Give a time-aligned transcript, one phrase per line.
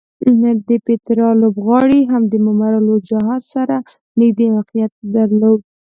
[0.67, 3.75] د پیترا لوبغالی هم د ممر الوجحات سره
[4.19, 5.59] نږدې موقعیت درلود.